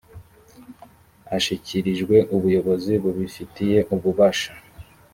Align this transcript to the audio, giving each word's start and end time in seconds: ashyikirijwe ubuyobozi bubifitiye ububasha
ashyikirijwe 1.37 2.15
ubuyobozi 2.35 2.93
bubifitiye 3.03 3.79
ububasha 3.95 4.51